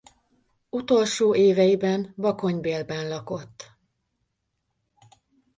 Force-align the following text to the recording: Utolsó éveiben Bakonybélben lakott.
Utolsó 0.69 1.35
éveiben 1.35 2.13
Bakonybélben 2.17 3.07
lakott. 3.07 3.71